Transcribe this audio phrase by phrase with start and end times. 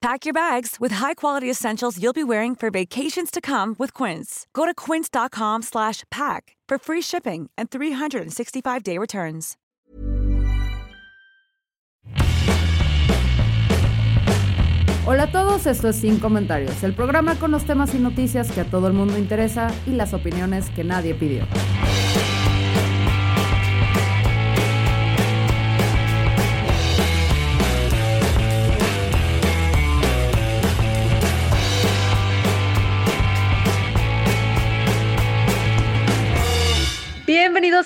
[0.00, 4.46] Pack your bags with high-quality essentials you'll be wearing for vacations to come with Quince.
[4.54, 9.58] Go to quince.com slash pack for free shipping and 365-day returns.
[15.04, 18.60] Hola a todos, esto es Sin Comentarios, el programa con los temas y noticias que
[18.62, 21.46] a todo el mundo interesa y las opiniones que nadie pidió.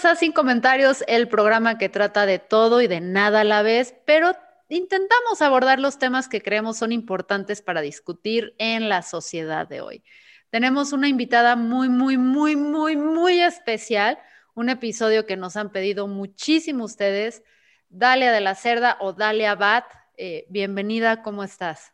[0.05, 4.33] Sin Comentarios, el programa que trata de todo y de nada a la vez, pero
[4.69, 10.05] intentamos abordar los temas que creemos son importantes para discutir en la sociedad de hoy.
[10.51, 14.19] Tenemos una invitada muy, muy, muy, muy, muy especial,
[14.55, 17.43] un episodio que nos han pedido muchísimo ustedes,
[17.89, 19.87] Dalia de la Cerda o Dalia Bat.
[20.19, 21.93] Eh, bienvenida, ¿cómo estás?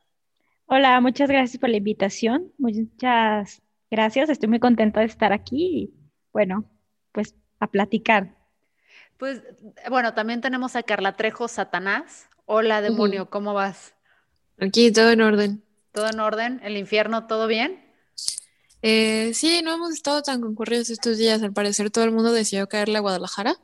[0.66, 2.53] Hola, muchas gracias por la invitación.
[2.58, 5.94] Muchas gracias, estoy muy contenta de estar aquí.
[6.33, 6.80] bueno, pues
[7.61, 8.34] a platicar.
[9.19, 9.42] Pues
[9.89, 12.28] bueno, también tenemos a Carla Trejo Satanás.
[12.47, 13.94] Hola, demonio, ¿cómo vas?
[14.58, 15.62] Aquí todo en orden.
[15.92, 16.61] ¿Todo en orden?
[16.64, 17.84] ¿El infierno todo bien?
[18.83, 21.42] Eh, sí, no hemos estado tan concurridos estos días.
[21.42, 23.56] Al parecer todo el mundo decidió caerle a Guadalajara.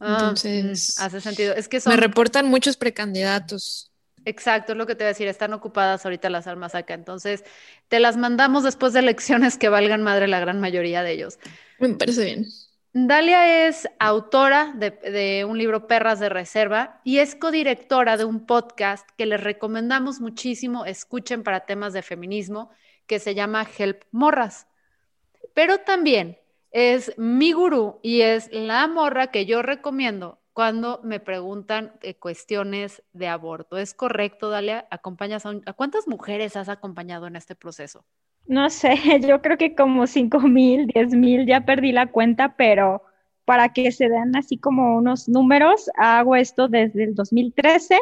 [0.00, 1.54] Ah, Entonces, mm, hace sentido.
[1.54, 3.90] Es que me reportan muchos precandidatos.
[4.26, 5.28] Exacto, es lo que te voy a decir.
[5.28, 6.94] Están ocupadas ahorita las almas acá.
[6.94, 7.44] Entonces,
[7.88, 11.38] te las mandamos después de elecciones que valgan madre la gran mayoría de ellos.
[11.78, 12.46] Me parece bien.
[12.92, 19.08] Dalia es autora de, un libro Perras de Reserva y es codirectora de un podcast
[19.16, 22.70] que les recomendamos muchísimo, escuchen para temas de feminismo,
[23.06, 24.66] que se llama Help Morras.
[25.54, 26.38] Pero también
[26.72, 33.04] es mi gurú y es la morra que yo recomiendo cuando me preguntan eh, cuestiones
[33.12, 33.78] de aborto.
[33.78, 34.88] ¿Es correcto, Dalia?
[34.90, 38.04] ¿Acompañas a, un, a cuántas mujeres has acompañado en este proceso?
[38.46, 38.94] No sé,
[39.26, 43.02] yo creo que como 5 mil, 10 mil, ya perdí la cuenta, pero
[43.44, 47.98] para que se den así como unos números, hago esto desde el 2013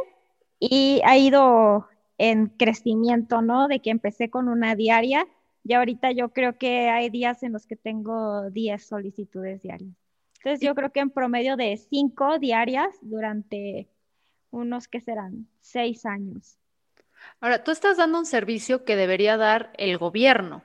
[0.61, 1.87] y ha ido
[2.19, 3.69] en crecimiento, ¿no?
[3.69, 5.27] De que empecé con una diaria
[5.65, 9.95] y ahorita yo creo que hay días en los que tengo 10 solicitudes diarias.
[10.39, 13.89] Entonces yo creo que en promedio de 5 diarias durante
[14.51, 16.59] unos que serán 6 años.
[17.41, 20.63] Ahora, tú estás dando un servicio que debería dar el gobierno.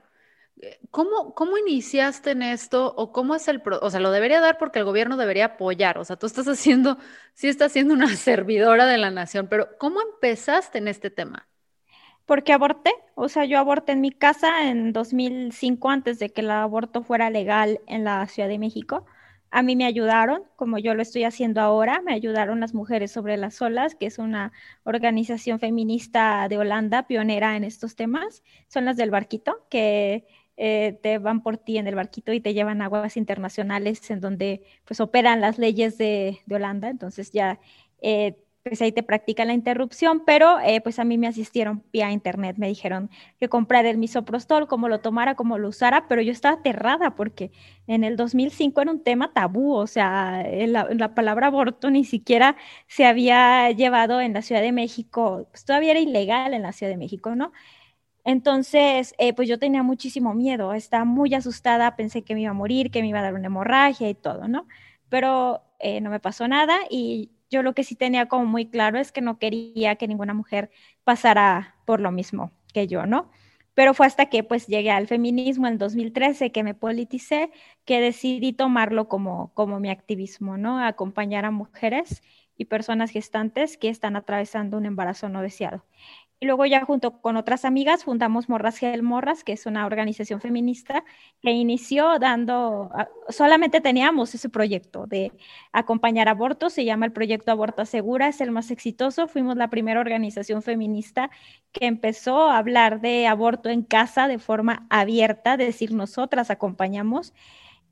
[0.91, 4.57] ¿Cómo, ¿Cómo iniciaste en esto o cómo es el pro o sea, lo debería dar
[4.57, 6.97] porque el gobierno debería apoyar, o sea, tú estás haciendo,
[7.33, 11.47] sí estás siendo una servidora de la nación, pero ¿cómo empezaste en este tema?
[12.25, 16.51] Porque aborté, o sea, yo aborté en mi casa en 2005 antes de que el
[16.51, 19.05] aborto fuera legal en la Ciudad de México.
[19.55, 23.37] A mí me ayudaron, como yo lo estoy haciendo ahora, me ayudaron las Mujeres sobre
[23.37, 24.51] las Olas, que es una
[24.83, 28.41] organización feminista de Holanda, pionera en estos temas.
[28.67, 30.25] Son las del barquito, que
[30.57, 34.21] eh, te van por ti en el barquito y te llevan a aguas internacionales en
[34.21, 36.89] donde pues operan las leyes de, Holanda.
[36.89, 37.59] Entonces ya
[38.01, 42.11] eh, pues ahí te practican la interrupción, pero eh, pues a mí me asistieron vía
[42.11, 43.09] internet, me dijeron
[43.39, 47.51] que comprara el misoprostol, cómo lo tomara, cómo lo usara, pero yo estaba aterrada porque
[47.87, 52.55] en el 2005 era un tema tabú, o sea, la, la palabra aborto ni siquiera
[52.87, 56.91] se había llevado en la Ciudad de México, pues todavía era ilegal en la Ciudad
[56.91, 57.51] de México, ¿no?
[58.25, 62.53] Entonces, eh, pues yo tenía muchísimo miedo, estaba muy asustada, pensé que me iba a
[62.53, 64.65] morir, que me iba a dar una hemorragia y todo, ¿no?
[65.09, 68.99] Pero eh, no me pasó nada y yo lo que sí tenía como muy claro
[68.99, 70.71] es que no quería que ninguna mujer
[71.05, 73.29] pasara por lo mismo que yo, ¿no?
[73.75, 77.51] Pero fue hasta que pues llegué al feminismo en 2013 que me politicé,
[77.85, 80.79] que decidí tomarlo como, como mi activismo, ¿no?
[80.79, 82.21] Acompañar a mujeres
[82.57, 85.85] y personas gestantes que están atravesando un embarazo no deseado.
[86.43, 90.41] Y luego ya junto con otras amigas fundamos Morras Gel Morras, que es una organización
[90.41, 91.05] feminista
[91.41, 92.91] que inició dando,
[93.29, 95.31] solamente teníamos ese proyecto de
[95.71, 100.01] acompañar abortos, se llama el proyecto Aborta Segura, es el más exitoso, fuimos la primera
[100.01, 101.31] organización feminista
[101.71, 107.33] que empezó a hablar de aborto en casa de forma abierta, decir nosotras acompañamos.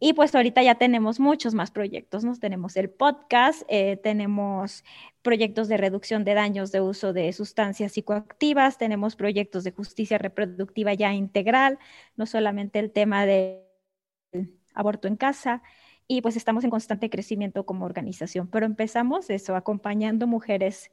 [0.03, 2.36] Y pues ahorita ya tenemos muchos más proyectos, ¿no?
[2.36, 4.83] Tenemos el podcast, eh, tenemos
[5.21, 10.95] proyectos de reducción de daños de uso de sustancias psicoactivas, tenemos proyectos de justicia reproductiva
[10.95, 11.77] ya integral,
[12.15, 13.63] no solamente el tema de
[14.74, 15.62] aborto en casa.
[16.07, 20.92] y pues estamos en constante crecimiento como organización, pero empezamos eso, acompañando mujeres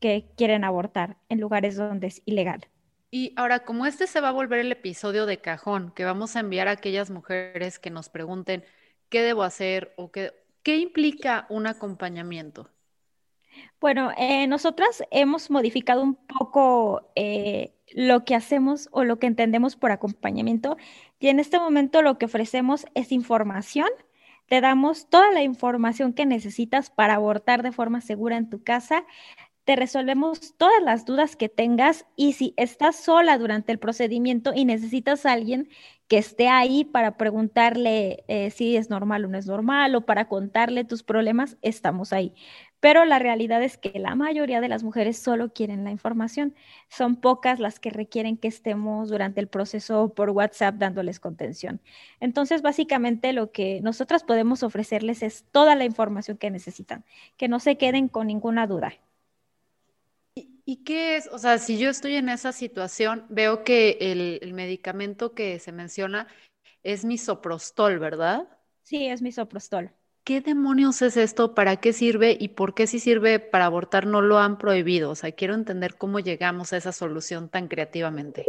[0.00, 2.68] que quieren abortar en lugares donde es ilegal.
[3.10, 6.40] Y ahora, como este se va a volver el episodio de cajón, que vamos a
[6.40, 8.64] enviar a aquellas mujeres que nos pregunten
[9.08, 12.70] qué debo hacer o qué, qué implica un acompañamiento.
[13.80, 19.76] Bueno, eh, nosotras hemos modificado un poco eh, lo que hacemos o lo que entendemos
[19.76, 20.76] por acompañamiento
[21.18, 23.88] y en este momento lo que ofrecemos es información.
[24.48, 29.04] Te damos toda la información que necesitas para abortar de forma segura en tu casa
[29.68, 34.64] te resolvemos todas las dudas que tengas y si estás sola durante el procedimiento y
[34.64, 35.68] necesitas a alguien
[36.08, 40.26] que esté ahí para preguntarle eh, si es normal o no es normal o para
[40.26, 42.32] contarle tus problemas, estamos ahí.
[42.80, 46.54] Pero la realidad es que la mayoría de las mujeres solo quieren la información.
[46.88, 51.82] Son pocas las que requieren que estemos durante el proceso por WhatsApp dándoles contención.
[52.20, 57.04] Entonces, básicamente lo que nosotras podemos ofrecerles es toda la información que necesitan,
[57.36, 58.94] que no se queden con ninguna duda.
[60.70, 61.30] ¿Y qué es?
[61.32, 66.28] O sea, si yo estoy en esa situación, veo que el, medicamento que se menciona
[66.82, 68.46] es misoprostol, ¿verdad?
[68.82, 69.90] Sí, es misoprostol.
[70.28, 71.54] ¿Qué demonios es esto?
[71.54, 72.36] ¿Para qué sirve?
[72.38, 75.08] ¿Y por qué si sirve para abortar no lo han prohibido?
[75.08, 78.44] O sea, quiero entender cómo llegamos a esa solución tan creativamente.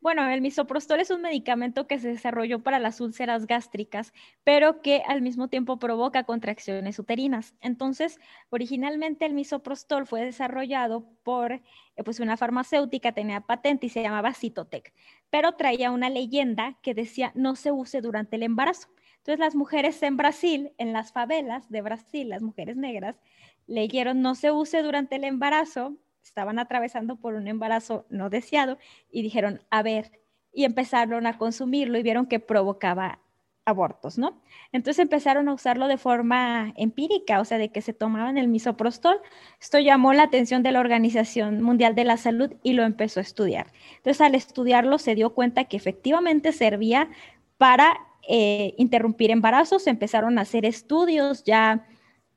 [0.00, 4.12] Bueno, el misoprostol es un medicamento que se desarrolló para las úlceras gástricas,
[4.44, 7.56] pero que al mismo tiempo provoca contracciones uterinas.
[7.60, 8.20] Entonces,
[8.50, 11.62] originalmente el misoprostol fue desarrollado por eh,
[12.04, 14.92] pues una farmacéutica, tenía patente y se llamaba Citotec,
[15.30, 18.88] pero traía una leyenda que decía no se use durante el embarazo.
[19.28, 23.20] Entonces, las mujeres en Brasil, en las favelas de Brasil, las mujeres negras,
[23.66, 28.78] leyeron no se use durante el embarazo estaban atravesando por un embarazo no deseado
[29.10, 30.12] y dijeron, a ver,
[30.54, 33.18] y empezaron a consumirlo y vieron que provocaba
[33.66, 34.40] abortos, ¿no?
[34.72, 39.20] Entonces empezaron a usarlo de forma empírica, o sea, de que se tomaban el misoprostol.
[39.60, 43.24] Esto llamó la atención de la Organización Mundial de la Salud y lo empezó a
[43.24, 43.72] estudiar.
[43.98, 47.10] Entonces, al estudiarlo, se dio cuenta que efectivamente servía
[47.58, 49.86] para eh, interrumpir embarazos.
[49.86, 51.86] Empezaron a hacer estudios ya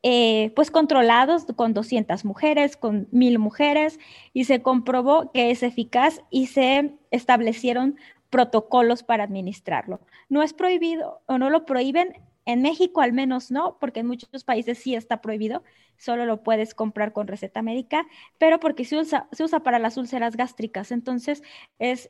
[0.03, 3.99] eh, pues controlados con 200 mujeres, con 1000 mujeres,
[4.33, 7.97] y se comprobó que es eficaz y se establecieron
[8.31, 10.01] protocolos para administrarlo.
[10.27, 12.13] No es prohibido o no lo prohíben,
[12.45, 15.63] en México al menos no, porque en muchos países sí está prohibido,
[15.97, 18.07] solo lo puedes comprar con receta médica,
[18.39, 21.43] pero porque se usa, se usa para las úlceras gástricas, entonces
[21.77, 22.09] es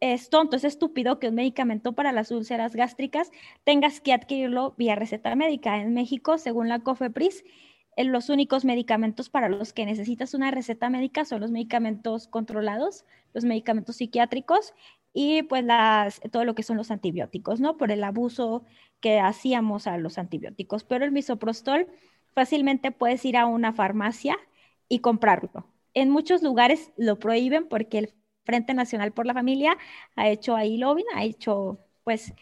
[0.00, 3.30] es tonto, es estúpido que un medicamento para las úlceras gástricas
[3.64, 5.80] tengas que adquirirlo vía receta médica.
[5.80, 7.44] En México, según la COFEPRIS,
[7.96, 13.04] eh, los únicos medicamentos para los que necesitas una receta médica son los medicamentos controlados,
[13.34, 14.72] los medicamentos psiquiátricos
[15.12, 17.76] y pues las, todo lo que son los antibióticos, ¿no?
[17.76, 18.64] Por el abuso
[19.00, 20.84] que hacíamos a los antibióticos.
[20.84, 21.88] Pero el misoprostol
[22.34, 24.36] fácilmente puedes ir a una farmacia
[24.88, 25.66] y comprarlo.
[25.94, 28.14] En muchos lugares lo prohíben porque el
[28.48, 29.76] Frente Nacional por la Familia
[30.16, 32.32] ha hecho ahí lobbying, ha hecho pues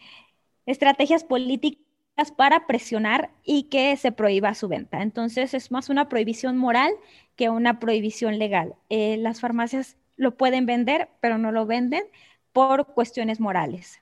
[0.65, 5.01] estrategias políticas para presionar y que se prohíba su venta.
[5.01, 6.93] Entonces es más una prohibición moral
[7.35, 8.75] que una prohibición legal.
[8.89, 12.05] Eh, las farmacias lo pueden vender, pero no lo venden
[12.53, 14.01] por cuestiones morales.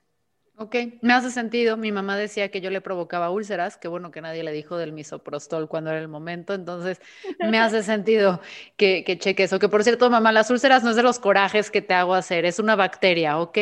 [0.58, 1.76] Ok, me hace sentido.
[1.76, 4.92] Mi mamá decía que yo le provocaba úlceras, qué bueno que nadie le dijo del
[4.92, 7.00] misoprostol cuando era el momento, entonces
[7.38, 8.40] me hace sentido
[8.76, 9.58] que, que cheque eso.
[9.58, 12.46] Que por cierto, mamá, las úlceras no es de los corajes que te hago hacer,
[12.46, 13.58] es una bacteria, ¿ok?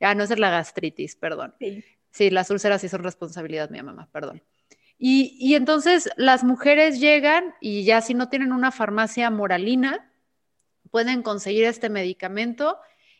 [0.00, 1.54] Ah, no es de la gastritis, perdón.
[1.58, 1.84] Sí.
[2.10, 4.42] sí, las úlceras sí son responsabilidad mía, mamá, perdón.
[4.98, 10.10] Y, y entonces las mujeres llegan y ya si no tienen una farmacia moralina,
[10.92, 12.78] pueden conseguir este medicamento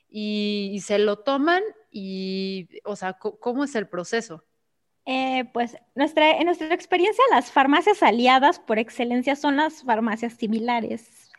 [0.09, 1.63] y, se lo toman
[1.93, 4.43] y, o sea, ¿cómo es el proceso?
[5.05, 11.31] Eh, pues nuestra, en nuestra experiencia, las farmacias aliadas por excelencia son las farmacias similares.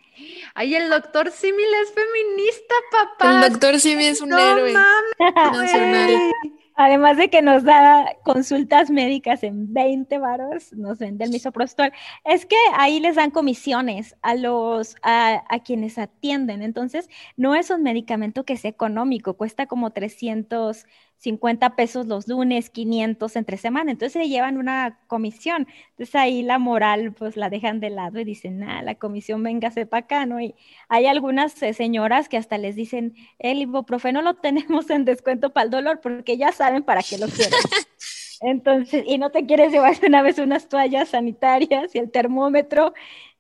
[0.54, 3.46] Ay, el doctor Simil es feminista, papá.
[3.46, 4.74] El doctor Simil es un no héroe
[5.20, 6.12] nacional.
[6.76, 11.92] Además de que nos da consultas médicas en 20 varos, nos vende el misoprostol.
[12.26, 16.64] Es que ahí les dan comisiones a los a, a, quienes atienden.
[16.64, 20.86] Entonces, no es un medicamento que sea económico, cuesta como 300
[21.24, 25.68] 50 pesos los lunes, 500 entre semana, entonces se llevan una comisión.
[25.92, 29.86] Entonces ahí la moral pues la dejan de lado y dicen, nada, la comisión véngase
[29.86, 30.42] para acá, ¿no?
[30.42, 30.54] Y
[30.90, 35.64] hay algunas eh, señoras que hasta les dicen, el ibuprofeno lo tenemos en descuento para
[35.64, 37.54] el dolor porque ya saben para qué lo quieren.
[38.42, 42.94] Entonces, y no te quieres llevar una vez unas toallas sanitarias y el termómetro.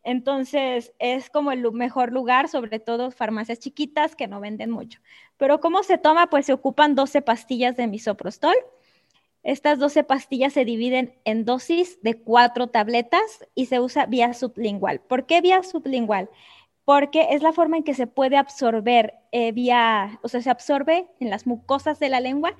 [0.04, 5.00] Entonces, es como el mejor lugar, sobre todo farmacias chiquitas que no venden mucho.
[5.38, 6.30] Pero ¿cómo se toma?
[6.30, 8.56] Pues se ocupan 12 pastillas de misoprostol
[9.44, 13.22] Estas 12 pastillas se dividen en dosis de cuatro tabletas
[13.56, 15.02] y se usa vía sublingual.
[15.02, 16.30] ¿Por qué vía sublingual?
[16.86, 21.08] Porque es la forma en que se puede absorber eh, vía, o sea, se absorbe
[21.20, 22.58] en las mucosas de la lengua.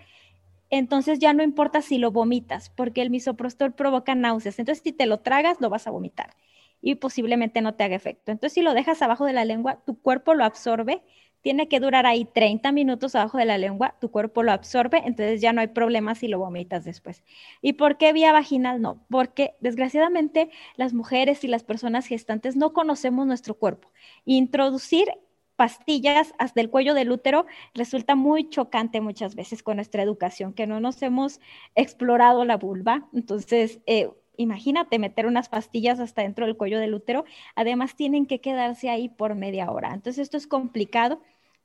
[0.70, 4.60] Entonces ya no importa si lo vomitas, porque el misoprostol provoca náuseas.
[4.60, 6.36] Entonces, si te lo tragas, lo vas a vomitar
[6.84, 8.32] y posiblemente no te haga efecto.
[8.32, 11.02] Entonces, si lo dejas abajo de la lengua, tu cuerpo lo absorbe
[11.44, 15.42] tiene que durar ahí 30 minutos abajo de la lengua, tu cuerpo lo absorbe, entonces
[15.42, 17.22] ya no hay problema si lo vomitas después.
[17.62, 19.06] ¿Y por qué vía vaginal no?
[19.10, 23.92] Porque desgraciadamente las mujeres y las personas gestantes no conocemos nuestro cuerpo.
[24.24, 25.10] Introducir
[25.58, 30.66] pastillas hasta el cuello del útero resulta muy chocante muchas veces con nuestra educación, que
[30.66, 31.42] no nos hemos
[31.76, 33.10] explorado la vulva.
[33.14, 37.26] Entonces, eh, imagínate meter unas pastillas hasta dentro del cuello del útero.
[37.56, 39.94] Además, tienen que quedarse ahí por media hora.
[39.94, 41.22] Entonces, esto es complicado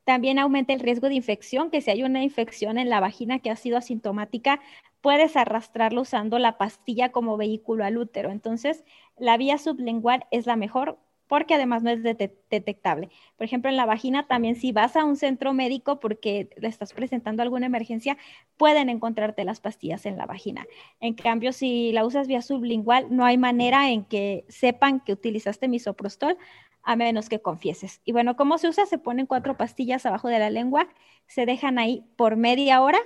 [0.09, 3.51] también aumenta el riesgo de infección, que si hay una infección en la vagina que
[3.51, 4.59] ha sido asintomática,
[5.01, 8.31] puedes arrastrarlo usando la pastilla como vehículo al útero.
[8.31, 8.83] Entonces,
[9.17, 10.97] la vía sublingual es la mejor
[11.29, 13.09] porque además no es detectable.
[13.37, 16.91] Por ejemplo, en la vagina también si vas a un centro médico porque le estás
[16.91, 18.17] presentando alguna emergencia,
[18.57, 20.65] pueden encontrarte las pastillas en la vagina.
[20.99, 25.67] En cambio, si la usas vía sublingual, no hay manera en que sepan que utilizaste
[25.67, 26.35] misoprostol
[26.81, 28.01] a menos que confieses.
[28.05, 28.87] Y bueno, ¿cómo se usa?
[28.87, 30.87] Se ponen cuatro pastillas abajo de la lengua,
[31.27, 32.99] se dejan ahí por media hora,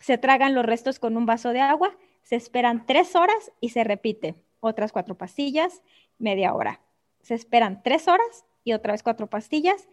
[0.00, 3.84] se tragan los restos con un vaso de agua, se esperan tres horas y se
[3.84, 4.34] repite.
[4.58, 5.80] Otras cuatro pastillas,
[6.18, 6.80] media hora.
[7.22, 9.88] Se esperan tres horas y otra vez cuatro pastillas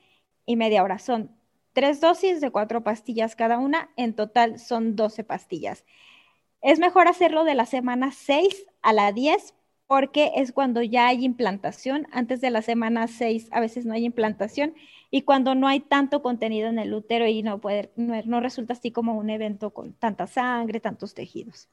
[0.45, 0.99] y media hora.
[0.99, 1.31] Son
[1.73, 5.85] tres dosis de cuatro pastillas cada una, en total son 12 pastillas.
[6.61, 9.53] Es mejor hacerlo de la semana 6 a la 10
[9.87, 12.07] porque es cuando ya hay implantación.
[12.11, 14.75] Antes de la semana 6 a veces no hay implantación
[15.09, 18.91] y cuando no hay tanto contenido en el útero y no, puede, no, resulta así
[18.91, 21.69] como un evento con tanta sangre, tantos tejidos.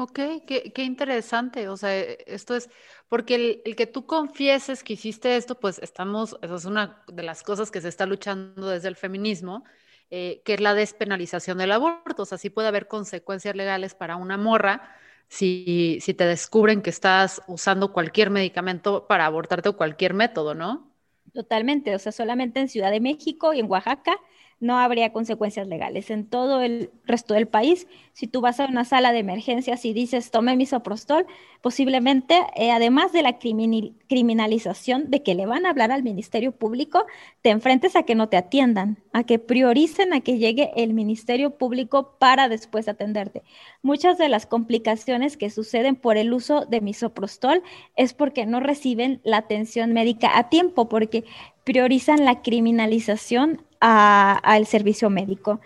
[0.00, 1.68] Ok, qué, interesante.
[1.68, 2.70] O sea, esto es
[3.06, 7.42] porque el, que tú confieses que hiciste esto, pues estamos, eso es una de las
[7.42, 9.62] cosas que se está luchando desde el feminismo,
[10.08, 12.22] eh, que es la despenalización del aborto.
[12.22, 14.96] O sea, sí puede haber consecuencias legales para una morra
[15.28, 20.90] si, si te descubren que estás usando cualquier medicamento para abortarte o cualquier método, ¿no?
[21.34, 24.16] Totalmente, o sea, solamente en Ciudad de México y en Oaxaca
[24.60, 26.10] no habría consecuencias legales.
[26.10, 29.94] En todo el resto del país, si tú vas a una sala de emergencias y
[29.94, 31.26] dices tome misoprostol,
[31.62, 37.06] posiblemente, eh, además de la criminalización de que le van a hablar al Ministerio Público,
[37.40, 41.56] te enfrentes a que no te atiendan, a que prioricen a que llegue el Ministerio
[41.56, 43.42] Público para después atenderte.
[43.82, 47.62] Muchas de las complicaciones que suceden por el uso de misoprostol
[47.96, 51.24] es porque no reciben la atención médica a tiempo, porque
[51.64, 55.60] priorizan la criminalización al servicio médico.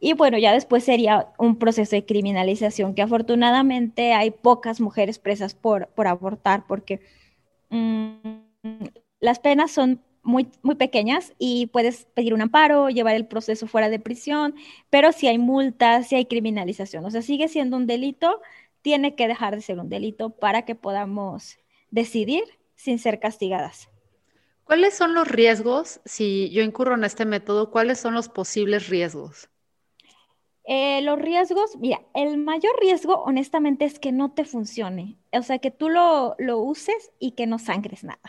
[0.00, 5.54] Y bueno, ya después sería un proceso de criminalización, que afortunadamente hay pocas mujeres presas
[5.54, 7.00] por, por abortar, porque
[7.70, 8.14] mm,
[9.20, 13.88] las penas son muy, muy pequeñas y puedes pedir un amparo, llevar el proceso fuera
[13.88, 14.54] de prisión,
[14.90, 18.40] pero si hay multas, si hay criminalización, o sea, sigue siendo un delito,
[18.82, 21.58] tiene que dejar de ser un delito para que podamos
[21.90, 23.88] decidir sin ser castigadas.
[24.70, 27.72] ¿Cuáles son los riesgos si yo incurro en este método?
[27.72, 29.50] ¿Cuáles son los posibles riesgos?
[30.62, 35.58] Eh, los riesgos, mira, el mayor riesgo honestamente es que no te funcione, o sea,
[35.58, 38.20] que tú lo, lo uses y que no sangres nada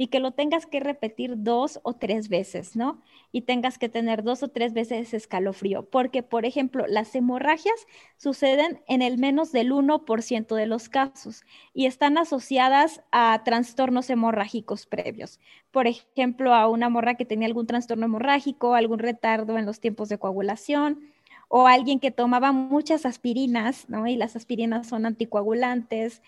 [0.00, 3.02] y que lo tengas que repetir dos o tres veces, ¿no?
[3.32, 7.74] Y tengas que tener dos o tres veces escalofrío, porque, por ejemplo, las hemorragias
[8.16, 11.42] suceden en el menos del 1% de los casos
[11.74, 15.40] y están asociadas a trastornos hemorrágicos previos.
[15.72, 20.08] Por ejemplo, a una morra que tenía algún trastorno hemorrágico, algún retardo en los tiempos
[20.08, 21.10] de coagulación,
[21.48, 24.06] o alguien que tomaba muchas aspirinas, ¿no?
[24.06, 26.22] Y las aspirinas son anticoagulantes,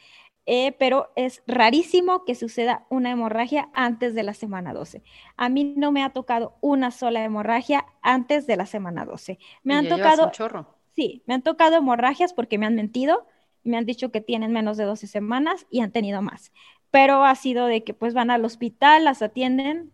[0.47, 5.03] eh, pero es rarísimo que suceda una hemorragia antes de la semana 12.
[5.37, 9.39] A mí no me ha tocado una sola hemorragia antes de la semana 12.
[9.63, 10.31] Me han tocado...
[10.31, 10.67] chorro.
[10.97, 13.27] Sí, me han tocado hemorragias porque me han mentido,
[13.63, 16.53] me han dicho que tienen menos de 12 semanas y han tenido más.
[16.91, 19.93] Pero ha sido de que pues van al hospital, las atienden,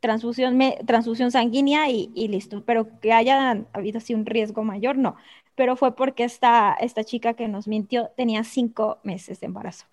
[0.00, 2.62] transfusión, transfusión sanguínea y, y, listo.
[2.66, 5.16] Pero que haya habido así un riesgo mayor, no
[5.54, 9.86] pero fue porque esta, esta chica que nos mintió tenía cinco meses de embarazo.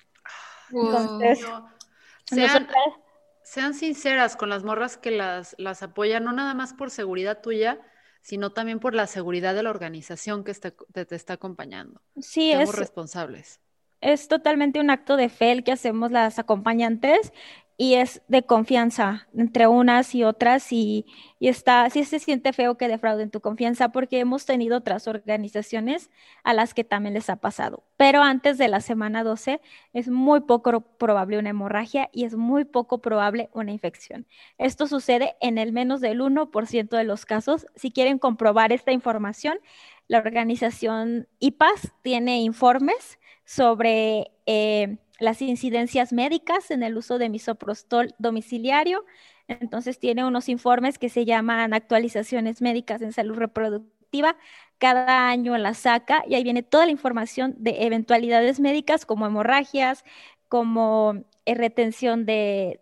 [0.72, 1.46] Entonces,
[3.44, 7.80] sean, sinceras con las morras que las, las apoyan, no nada más por seguridad tuya,
[8.22, 12.02] sino también por la seguridad de la organización que te, te, está acompañando.
[12.20, 13.60] Sí, Somos responsables.
[14.00, 17.34] Es totalmente un acto de fe el que hacemos las acompañantes
[17.78, 21.06] y es de confianza entre unas y otras y,
[21.40, 26.12] y está, sí se siente feo que defrauden tu confianza porque hemos tenido otras organizaciones
[26.44, 27.84] a las que también les ha pasado.
[27.98, 29.62] Pero antes de la semana 12
[29.94, 34.28] es muy poco probable una hemorragia y es muy poco probable una infección.
[34.58, 37.66] Esto sucede en el menos del 1% de los casos.
[37.76, 39.58] Si quieren comprobar esta información,
[40.08, 44.32] la organización IPAS tiene informes sobre...
[44.46, 49.06] Eh, las incidencias médicas en el uso de misoprostol domiciliario.
[49.48, 54.36] Entonces tiene unos informes que se llaman actualizaciones médicas en salud reproductiva.
[54.80, 60.04] Cada año la saca y ahí viene toda la información de eventualidades médicas como hemorragias,
[60.50, 62.80] como eh, retención de,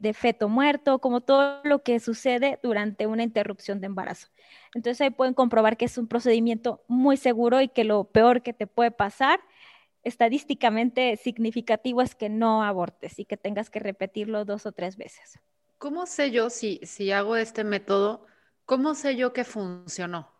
[0.00, 4.28] de, feto muerto, como todo lo que sucede durante una interrupción de embarazo.
[4.74, 8.52] Entonces ahí pueden comprobar que es un procedimiento muy seguro y que lo peor que
[8.52, 9.40] te puede pasar
[10.02, 15.38] estadísticamente significativo es que no abortes y que tengas que repetirlo dos o tres veces.
[15.78, 18.26] ¿Cómo sé yo si, si hago este método?
[18.66, 20.30] ¿Cómo sé yo que funcionó?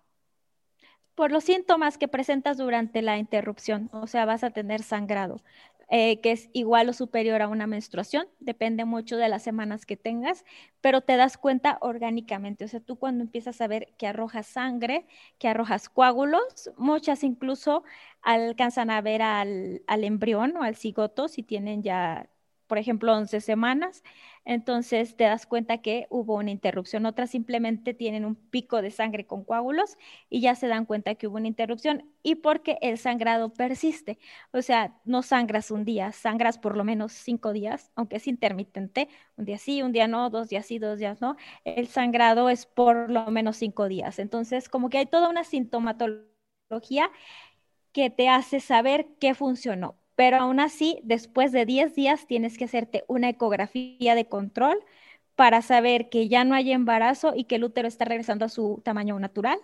[1.14, 5.42] Por los síntomas que presentas durante la interrupción, o sea, vas a tener sangrado.
[5.92, 9.96] Eh, que es igual o superior a una menstruación, depende mucho de las semanas que
[9.96, 10.44] tengas,
[10.80, 15.06] pero te das cuenta orgánicamente, o sea, tú cuando empiezas a ver que arrojas sangre,
[15.38, 17.82] que arrojas coágulos, muchas incluso
[18.22, 22.30] alcanzan a ver al, al embrión o al cigoto si tienen ya
[22.70, 24.04] por ejemplo, 11 semanas,
[24.44, 27.04] entonces te das cuenta que hubo una interrupción.
[27.04, 29.98] Otras simplemente tienen un pico de sangre con coágulos
[30.28, 34.20] y ya se dan cuenta que hubo una interrupción y porque el sangrado persiste.
[34.52, 39.08] O sea, no sangras un día, sangras por lo menos cinco días, aunque es intermitente,
[39.36, 41.36] un día sí, un día no, dos días sí, dos días no.
[41.64, 44.20] El sangrado es por lo menos cinco días.
[44.20, 47.10] Entonces, como que hay toda una sintomatología
[47.92, 52.66] que te hace saber qué funcionó pero aún así, después de 10 días tienes que
[52.66, 54.78] hacerte una ecografía de control
[55.34, 58.82] para saber que ya no hay embarazo y que el útero está regresando a su
[58.84, 59.58] tamaño natural.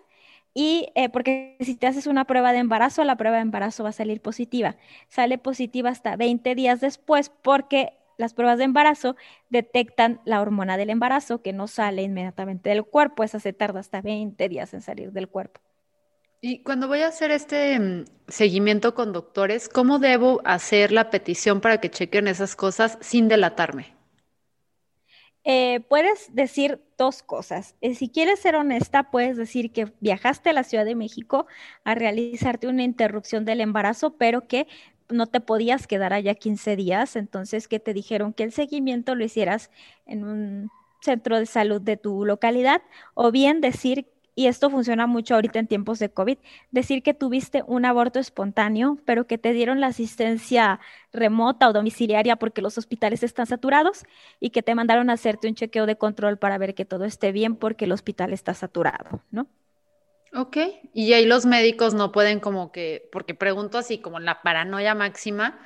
[0.55, 3.91] Y eh, porque si te haces una prueba de embarazo, la prueba de embarazo va
[3.91, 4.77] a salir positiva.
[5.09, 9.15] Sale positiva hasta 20 días después porque las pruebas de embarazo
[9.51, 13.25] detectan la hormona del embarazo que no sale inmediatamente del cuerpo.
[13.25, 15.61] Esa se tarda hasta 20 días en salir del cuerpo.
[16.40, 21.61] Y cuando voy a hacer este mm, seguimiento con doctores, ¿cómo debo hacer la petición
[21.61, 23.96] para que chequen esas cosas sin delatarme?
[25.49, 27.77] Eh, puedes decir dos cosas.
[27.81, 31.46] Eh, si quieres ser honesta, puedes decir que viajaste a la Ciudad de México
[31.85, 34.66] a realizarte una interrupción del embarazo, pero que
[35.09, 39.25] no te podías quedar allá 15 días, entonces que te dijeron que el seguimiento lo
[39.25, 39.70] hicieras
[40.05, 40.70] en un
[41.01, 42.83] centro de salud de tu localidad,
[43.14, 46.37] o bien decir y esto funciona mucho ahorita en tiempos de COVID,
[46.70, 50.79] decir que tuviste un aborto espontáneo, pero que te dieron la asistencia
[51.11, 54.05] remota o domiciliaria porque los hospitales están saturados
[54.38, 57.33] y que te mandaron a hacerte un chequeo de control para ver que todo esté
[57.33, 59.49] bien porque el hospital está saturado, ¿no?
[60.35, 60.59] Ok,
[60.92, 65.59] y ahí los médicos no pueden como que, porque pregunto así como la paranoia máxima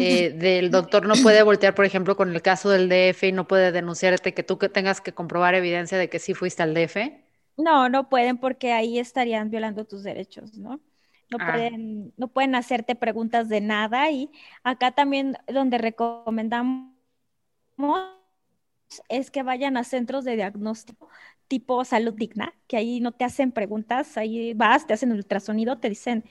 [0.00, 3.46] eh, del doctor no puede voltear, por ejemplo, con el caso del DF y no
[3.46, 6.96] puede denunciarte que tú que tengas que comprobar evidencia de que sí fuiste al DF.
[7.56, 10.80] No, no pueden porque ahí estarían violando tus derechos, ¿no?
[11.30, 11.52] No ah.
[11.52, 14.30] pueden, no pueden hacerte preguntas de nada y
[14.62, 16.92] acá también donde recomendamos
[19.08, 21.08] es que vayan a centros de diagnóstico
[21.48, 25.88] tipo salud digna, que ahí no te hacen preguntas, ahí vas, te hacen ultrasonido, te
[25.88, 26.24] dicen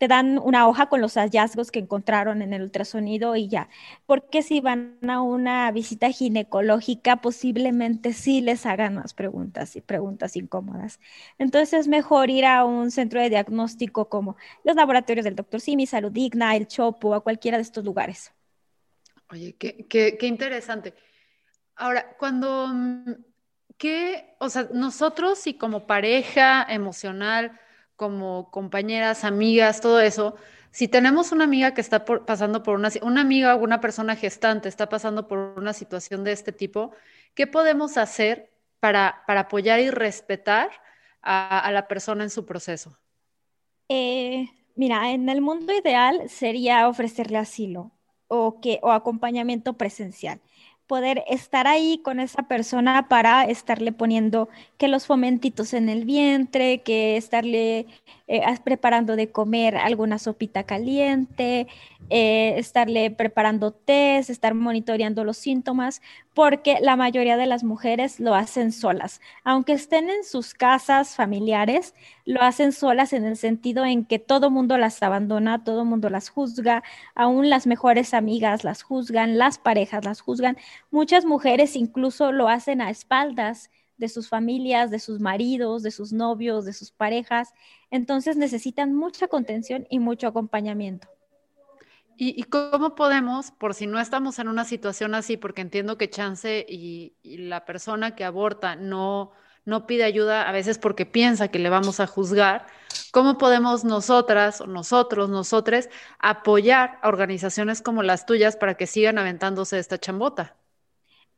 [0.00, 3.68] te dan una hoja con los hallazgos que encontraron en el ultrasonido y ya.
[4.06, 10.36] Porque si van a una visita ginecológica, posiblemente sí les hagan más preguntas y preguntas
[10.36, 11.00] incómodas.
[11.36, 15.60] Entonces es mejor ir a un centro de diagnóstico como los laboratorios del Dr.
[15.60, 18.32] Simi, Salud Digna, el Chopo, a cualquiera de estos lugares.
[19.28, 20.94] Oye, qué, qué, qué interesante.
[21.76, 23.12] Ahora, cuando, mm,
[23.76, 27.60] ¿qué, o sea, nosotros y como pareja emocional,
[28.00, 30.34] como compañeras, amigas, todo eso,
[30.70, 34.70] si tenemos una amiga que está pasando por una, una amiga o una persona gestante
[34.70, 36.92] está pasando por una situación de este tipo,
[37.34, 38.48] ¿qué podemos hacer
[38.80, 40.70] para, para apoyar y respetar
[41.20, 42.96] a, la persona en su proceso?
[43.90, 47.92] Eh, mira, en el mundo ideal sería ofrecerle asilo
[48.28, 50.40] o, que, o acompañamiento presencial
[50.90, 56.82] poder estar ahí con esa persona para estarle poniendo que los fomentitos en el vientre,
[56.82, 57.86] que estarle
[58.26, 61.68] eh, preparando de comer alguna sopita caliente,
[62.08, 66.02] eh, estarle preparando test, estar monitoreando los síntomas,
[66.34, 69.20] porque la mayoría de las mujeres lo hacen solas.
[69.44, 74.50] Aunque estén en sus casas familiares, lo hacen solas en el sentido en que todo
[74.50, 76.82] mundo las abandona, todo mundo las juzga,
[77.14, 80.56] aún las mejores amigas las juzgan, las parejas las juzgan,
[80.90, 86.12] muchas mujeres incluso lo hacen a espaldas de sus familias, de sus maridos, de sus
[86.12, 87.52] novios, de sus parejas.
[87.90, 91.08] Entonces necesitan mucha contención y mucho acompañamiento.
[92.22, 96.66] ¿Y, cómo podemos, por si no estamos en una situación así, porque entiendo que chance
[96.68, 99.32] y, la persona que aborta no,
[99.64, 102.66] no pide ayuda a veces porque piensa que le vamos a juzgar,
[103.10, 109.16] ¿cómo podemos nosotras o nosotros, nosotres, apoyar a organizaciones como las tuyas para que sigan
[109.16, 110.54] aventándose esta chambota?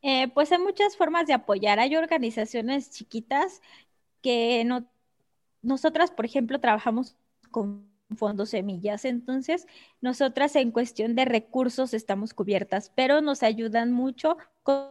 [0.03, 1.79] Eh, pues hay muchas formas de apoyar.
[1.79, 3.63] Hay organizaciones chiquitas
[4.21, 4.85] que no,
[5.63, 7.15] nosotras, por ejemplo, trabajamos
[7.53, 9.05] con fondos semillas.
[9.05, 9.67] Entonces,
[10.01, 14.89] nosotras en cuestión de recursos estamos cubiertas, pero nos ayudan mucho con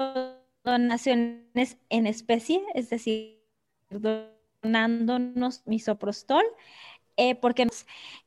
[0.63, 3.41] donaciones en especie, es decir,
[3.89, 6.43] donándonos misoprostol,
[7.17, 7.67] eh, porque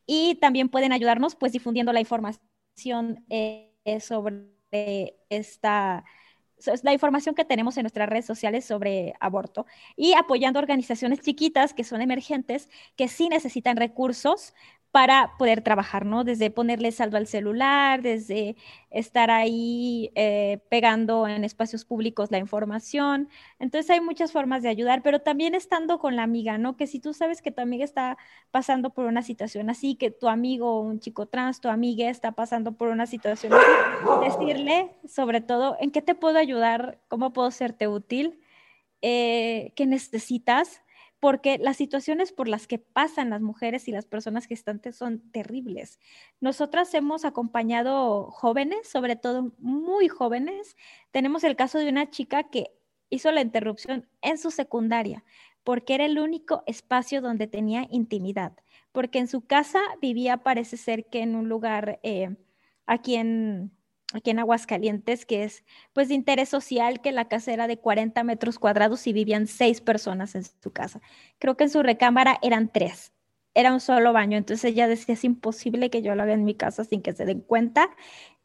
[0.07, 6.05] y también pueden ayudarnos pues difundiendo la información eh, sobre esta
[6.83, 11.85] la información que tenemos en nuestras redes sociales sobre aborto y apoyando organizaciones chiquitas que
[11.85, 14.55] son emergentes, que sí necesitan recursos
[14.95, 16.23] para poder trabajar, ¿no?
[16.23, 18.55] Desde ponerle saldo al celular, desde
[18.91, 23.29] estar ahí eh, pegando en espacios públicos la información.
[23.59, 26.77] Entonces hay muchas formas de ayudar, pero también estando con la amiga, ¿no?
[26.77, 28.19] Que si tú sabes que tu amiga está
[28.53, 32.77] pasando por una situación así, que tu amigo, un chico trans, tu amiga está pasando
[32.77, 37.89] por una situación así, decirle sobre todo en qué te puedo ayudar, cómo puedo serte
[37.89, 38.39] útil,
[39.03, 40.84] eh, qué necesitas
[41.25, 45.99] porque las situaciones por las que pasan las mujeres y las personas gestantes son terribles.
[46.39, 50.77] Nosotras hemos acompañado jóvenes, sobre todo muy jóvenes.
[51.13, 52.73] Tenemos el caso de una chica que
[53.09, 55.25] hizo la interrupción en su secundaria
[55.63, 58.53] porque era el único espacio donde tenía intimidad,
[58.93, 62.37] porque en su casa vivía, parece ser que en un lugar eh,
[62.85, 63.73] aquí en
[64.13, 68.23] aquí en Aguascalientes, que es pues de interés social, que la casa era de 40
[68.25, 71.01] metros cuadrados y vivían seis personas en su casa.
[71.39, 73.13] Creo que en su recámara eran tres,
[73.55, 76.55] era un solo baño, entonces ella decía, es imposible que yo lo haga en mi
[76.55, 77.91] casa sin que se den cuenta.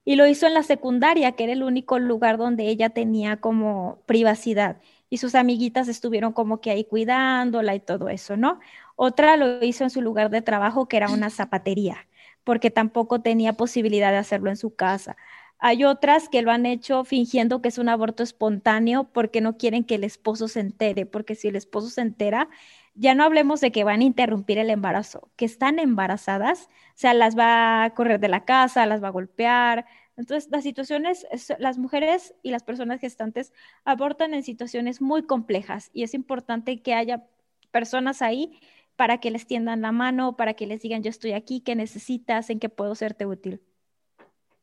[0.05, 4.01] Y lo hizo en la secundaria, que era el único lugar donde ella tenía como
[4.07, 4.81] privacidad.
[5.09, 8.59] Y sus amiguitas estuvieron como que ahí cuidándola y todo eso, ¿no?
[8.95, 12.07] Otra lo hizo en su lugar de trabajo, que era una zapatería,
[12.43, 15.15] porque tampoco tenía posibilidad de hacerlo en su casa.
[15.59, 19.83] Hay otras que lo han hecho fingiendo que es un aborto espontáneo porque no quieren
[19.83, 22.49] que el esposo se entere, porque si el esposo se entera,
[22.95, 27.13] ya no hablemos de que van a interrumpir el embarazo, que están embarazadas, o sea,
[27.13, 29.85] las va a correr de la casa, las va a golpear.
[30.17, 31.27] Entonces, las situaciones,
[31.59, 33.53] las mujeres y las personas gestantes
[33.85, 37.25] abortan en situaciones muy complejas y es importante que haya
[37.71, 38.59] personas ahí
[38.95, 42.49] para que les tiendan la mano, para que les digan yo estoy aquí, qué necesitas,
[42.49, 43.61] en qué puedo serte útil.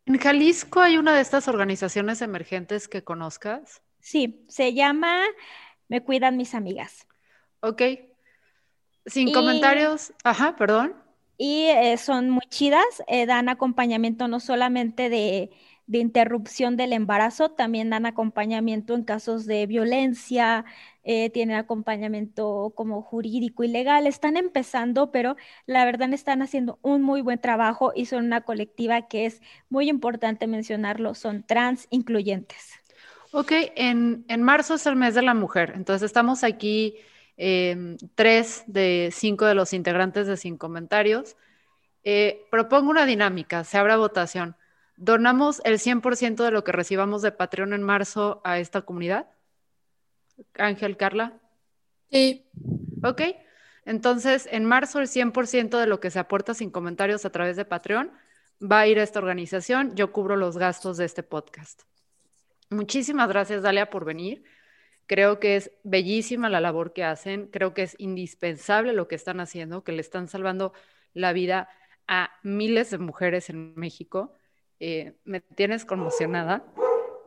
[0.06, 3.82] ¿En Jalisco hay una de estas organizaciones emergentes que conozcas?
[3.98, 5.20] Sí, se llama
[5.88, 7.08] Me Cuidan Mis Amigas.
[7.58, 7.82] Ok.
[9.04, 10.12] Sin comentarios.
[10.22, 10.94] Ajá, perdón.
[11.38, 15.50] Y eh, son muy chidas, eh, dan acompañamiento no solamente de
[15.86, 20.64] de interrupción del embarazo, también dan acompañamiento en casos de violencia,
[21.04, 24.06] eh, tienen acompañamiento como jurídico y legal.
[24.06, 29.06] Están empezando, pero la verdad están haciendo un muy buen trabajo y son una colectiva
[29.06, 32.72] que es muy importante mencionarlo, son trans incluyentes.
[33.30, 36.96] Ok, en, marzo es el mes de la mujer, entonces estamos aquí
[37.36, 41.36] em, tres de cinco de los integrantes de Sin Comentarios.
[42.02, 44.56] Eh, propongo una dinámica, se abra votación
[44.96, 49.28] ¿Donamos el 100% de lo que recibamos de Patreon en marzo a esta comunidad?
[50.54, 51.40] Ángel, Carla.
[52.10, 52.46] Sí.
[53.02, 53.22] Ok.
[53.84, 57.64] Entonces, en marzo el 100% de lo que se aporta sin comentarios a través de
[57.64, 58.10] Patreon
[58.60, 59.94] va a ir a esta organización.
[59.94, 61.82] Yo cubro los gastos de este podcast.
[62.70, 64.44] Muchísimas gracias, Dalia, por venir.
[65.06, 67.46] Creo que es bellísima la labor que hacen.
[67.46, 70.72] Creo que es indispensable lo que están haciendo, que le están salvando
[71.14, 71.68] la vida
[72.08, 74.35] a miles de mujeres en México.
[74.80, 76.64] Eh, me tienes conmocionada.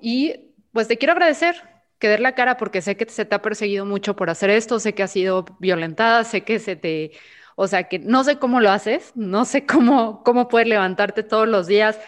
[0.01, 1.55] Y pues te quiero agradecer
[1.99, 4.79] que der la cara porque sé que se te ha perseguido mucho por hacer esto,
[4.79, 7.11] sé que has sido violentada, sé que se te,
[7.55, 11.47] o sea, que no sé cómo lo haces, no sé cómo, cómo poder levantarte todos
[11.47, 11.99] los días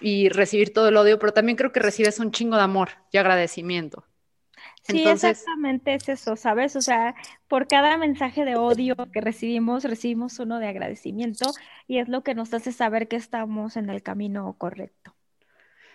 [0.00, 3.18] y recibir todo el odio, pero también creo que recibes un chingo de amor y
[3.18, 4.04] agradecimiento.
[4.82, 6.76] Sí, exactamente es eso, ¿sabes?
[6.76, 7.14] O sea,
[7.46, 11.50] por cada mensaje de odio que recibimos, recibimos uno de agradecimiento
[11.86, 15.14] y es lo que nos hace saber que estamos en el camino correcto.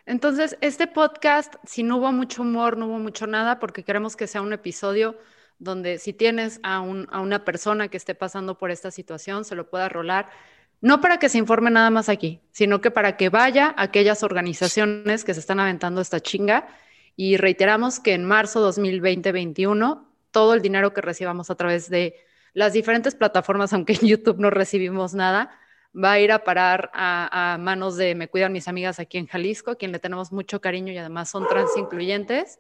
[0.06, 4.28] Entonces, este podcast, si no hubo mucho humor, no hubo mucho nada, porque queremos que
[4.28, 5.18] sea un episodio
[5.60, 9.70] donde si tienes a, a una persona que esté pasando por esta situación, se lo
[9.70, 10.30] pueda rolar,
[10.82, 14.22] no para que se informe nada más aquí, sino que para que vaya a aquellas
[14.24, 16.68] organizaciones que se están aventando esta chinga
[17.16, 22.16] Y reiteramos que en marzo 2020-21, todo el dinero que recibamos a través de
[22.54, 25.52] las diferentes plataformas, aunque en YouTube no recibimos nada,
[25.96, 29.72] va a ir a parar a, manos de Me Cuidan Mis Amigas aquí en Jalisco,
[29.72, 32.60] a quien le tenemos mucho cariño y además son trans incluyentes.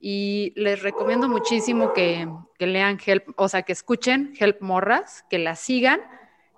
[0.00, 2.28] Y les recomiendo muchísimo que,
[2.58, 6.00] que lean Help, o sea, que escuchen Help Morras, que la sigan,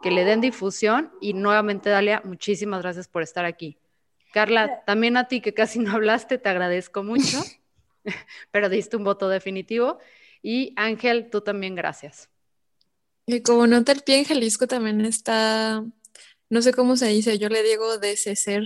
[0.03, 3.77] que le den difusión y nuevamente, Dalia, muchísimas gracias por estar aquí.
[4.35, 7.41] Carla, también a ti que casi no hablaste, te agradezco mucho,
[8.51, 10.01] pero diste un voto definitivo.
[10.43, 12.29] Y Ángel, tú también gracias.
[13.27, 15.85] Y como nota el pie en Jalisco también está,
[16.51, 18.65] no sé cómo se dice, yo le digo de ser,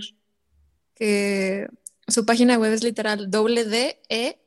[0.95, 1.67] que
[2.07, 4.43] su página web es literal wdeser.org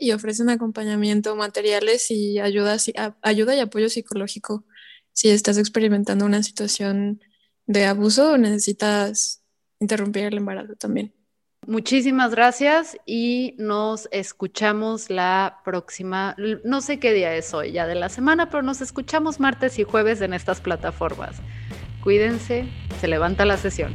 [0.00, 2.76] y ofrece un acompañamiento, materiales y ayuda,
[3.22, 4.66] ayuda y apoyo psicológico
[5.14, 7.22] si estás experimentando una situación
[7.66, 9.41] de abuso o necesitas
[9.82, 11.12] interrumpir el embarazo también.
[11.66, 17.94] Muchísimas gracias y nos escuchamos la próxima, no sé qué día es hoy ya de
[17.94, 21.40] la semana, pero nos escuchamos martes y jueves en estas plataformas.
[22.02, 22.66] Cuídense,
[23.00, 23.94] se levanta la sesión.